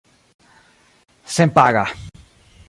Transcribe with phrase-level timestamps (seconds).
[1.35, 1.85] senpaga